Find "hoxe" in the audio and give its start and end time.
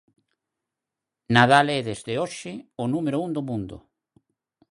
2.21-2.53